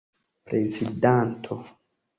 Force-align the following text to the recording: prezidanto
prezidanto 0.47 1.57